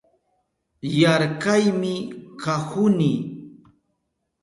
Yarkaymi 1.01 1.93
kahuni 2.41 3.13